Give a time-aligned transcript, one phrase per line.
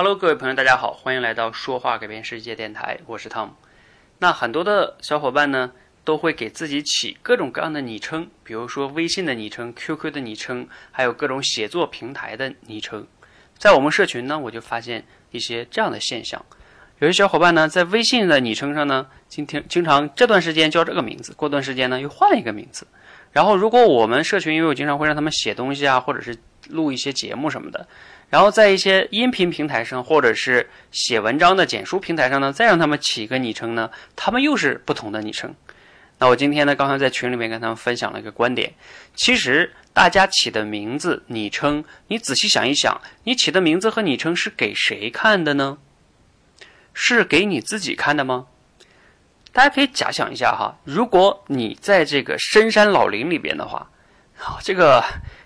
[0.00, 3.48] Hello，各位朋友，大家好，欢迎来到说话改变世界电台，我是 Tom。
[4.20, 5.72] 那很多的小伙伴呢，
[6.04, 13.08] 都会给自己起各种各样的昵称，比如说微信的昵称、QQ 的昵称，还有各种写作平台的昵称。
[13.56, 16.46] 在我们社群呢，我就发现一些这样的现象：
[17.00, 22.86] 有些小伙伴呢，在微信的昵称上呢，今天经常这段时间叫这个名字，过段时间呢又换了一个名字。
[23.32, 26.36] 然后，如果我们社群，因为我经常会让他们写东西啊，或者是
[26.68, 27.86] 录一些节目什么的。
[28.30, 35.54] 然后在一些音频平台上，或者是写文章的简书平台上呢，再让他们起一个昵称呢，他们又是不同的昵称。
[36.18, 38.74] 那我今天呢，刚才在群里面跟他们分享了一个观点，
[39.14, 45.78] 其实大家起的名字、昵称，你仔细想一想，你起的名字和昵称是给谁看的呢？
[46.92, 48.46] 是给你自己看的吗？
[49.52, 53.88] 大家可以假想一下哈，如果你在这个深山老林里边的话，
[54.36, 55.02] 好，这个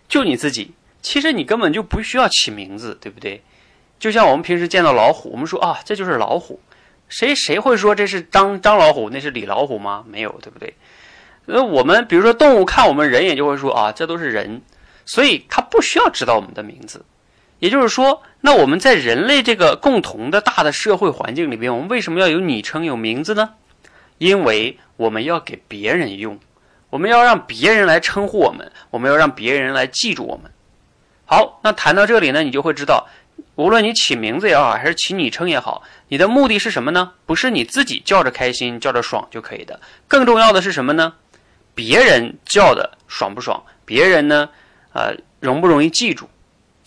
[0.08, 0.74] 就你自己。
[1.02, 3.42] 其实你根本就不需要起名字，对不对？
[3.98, 6.60] 就像我们平时见到老虎，我们说啊，这就是老虎，
[7.08, 10.04] 谁谁会说这是张张老虎，那是李老虎吗？
[10.08, 10.74] 没有，对不对？
[11.46, 14.62] 那，我们比如说动物看我们人也就会说啊，这都是人，
[15.04, 17.04] 所以他不需要知道我们的名字。
[17.58, 23.54] 也就是说，那我们在人类这个共同的大的社会环境里边，我们为什么要有昵称、有名字呢？
[24.18, 26.38] 因为我们要给别人用，
[26.90, 30.50] 我们要让别人来称呼我们，我们要让别人来记住我们。
[31.24, 33.06] 好，那谈到这里呢，你就会知道，
[33.54, 37.12] 无论你起名字也好，还是起昵称也好，你的目的是什么呢？
[37.24, 39.80] 不是你自己叫着开心、叫着爽就可以的。
[40.06, 41.14] 更重要的是什么呢？
[41.74, 43.64] 别人叫的爽不爽？
[43.86, 44.48] 别人呢，
[44.92, 46.28] 呃，容不容易记住？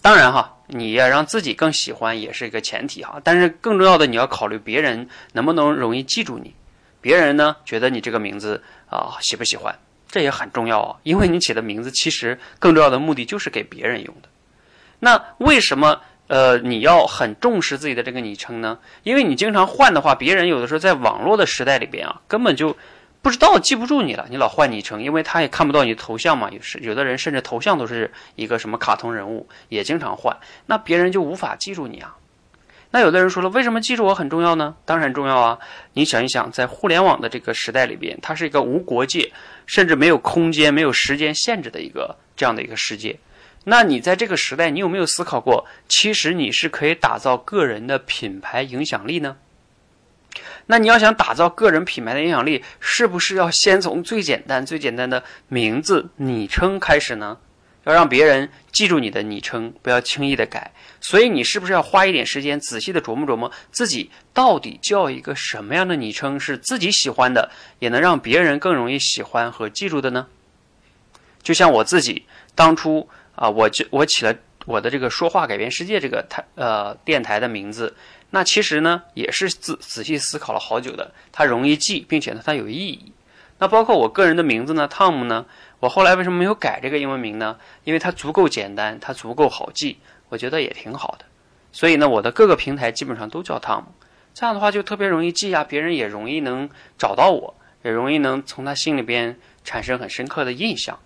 [0.04, 3.20] 当然哈，你要让自己更喜欢也是一个前提哈。
[3.24, 6.54] 但是更重要的，你要考虑别人能不能容易记住你。
[7.02, 9.76] 别人呢，觉得你这个名字啊，喜不喜欢？
[10.16, 14.30] 这也很重要啊，因为你起的名字其实更重要的目的就是给别人用的。
[15.00, 18.80] 那为什么呃你要很重视自己的这个昵称呢？
[19.04, 22.78] 因为你经常换的话，别人有的时候在网络的时代里边啊，根本就
[23.22, 24.26] 不知道记不住你了。
[24.30, 26.50] 你老换昵称，因为他也看不到你的头像嘛。
[26.50, 30.38] 有时有的人甚至头像都是一个什么卡通人物，也经常换，
[30.68, 32.16] 那别人就无法记住你啊。
[32.96, 34.74] 那有的人说了，为什么记住我很重要呢？
[34.86, 35.60] 当然重要啊！
[35.92, 39.34] 你想一想，在互联网的这个时代里边，它是一个无国界，
[39.66, 43.20] 甚至没有空间、没有时间限制的一个这样的一个世界。
[43.66, 49.36] 那你在这个时代，你有没有思考过，其实你是可以打造个人的品牌影响力呢？
[50.68, 57.40] 那你要想打造个人品牌的影响力，是不是要先从最简单、最简单的名字、昵称开始呢？
[57.86, 60.72] 要让别人记住你的昵称，不要轻易的改。
[61.00, 70.28] 所以你是不是要花一点时间，仔细的琢磨琢磨，自己到底叫一个什么样的昵称是自己喜欢的，也能让别人更容易喜欢和记住的呢？
[71.42, 73.08] 就像我自己当初。
[73.36, 74.34] 啊，我就我起了
[74.66, 77.94] 我的这个说话改变世界这个台呃电台的名字，
[78.30, 83.12] 那其实呢也是仔仔细思考了好久的，它容易记，并且呢它有意义。
[83.66, 85.44] 那包括我个人的名字呢，Tom 呢，
[85.80, 87.58] 我后来为什么没有改这个英文名呢？
[87.84, 89.98] 因为它足够简单，它足够好记，
[90.30, 91.26] 我觉得也挺好的。
[91.72, 93.86] 所以呢，我的各个平台基本上都叫 Tom，
[94.36, 101.00] 这样的话就特别容易记啊，别人也容易能找到我，也容易能从他心里边产生很深刻的印象。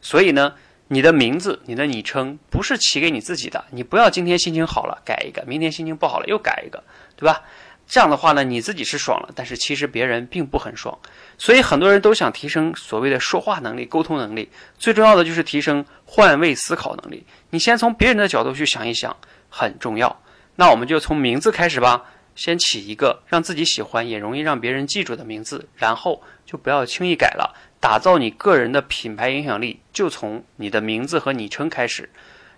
[0.00, 0.54] 所以呢。
[0.88, 6.80] 你的名字、你的昵称不是起给你自己的，你不要今天心情好了改一个，明天心情不好了又改一个，
[7.16, 7.42] 对吧？
[7.88, 10.98] 这样的话呢，你自己是爽了，但是其实别人并不很爽。
[11.38, 17.24] 所以很多人都想提升所谓的说话能力、沟通能力，最重要的就是提升换位思考能力。
[17.50, 19.16] 你先从别人的角度去想一想，
[19.48, 20.20] 很重要。
[20.56, 22.02] 那我们就从名字开始吧，
[22.34, 27.54] 先起一个让自己喜欢也容易让别人记住的名字，然后就不要轻易改了。
[27.78, 32.10] 打造你个人的品牌影响力，就从你的名字和昵称开始。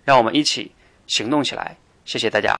[0.05, 0.71] 让我们一起
[1.05, 1.75] 行动起来！
[2.03, 2.57] 谢谢大家。